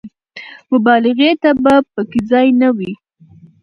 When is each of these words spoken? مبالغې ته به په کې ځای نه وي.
مبالغې 0.71 1.31
ته 1.41 1.51
به 1.63 1.75
په 1.93 2.01
کې 2.09 2.19
ځای 2.31 2.47
نه 2.61 2.69
وي. 2.77 2.93